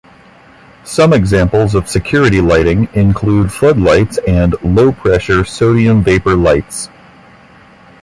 [0.83, 6.89] Some examples of security lighting include floodlights and low pressure sodium vapour lights.